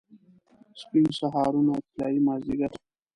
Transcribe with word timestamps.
سپین 0.79 1.05
سهارونه، 1.19 1.73
طلايي 1.91 2.19
مازدیګر 2.25 2.71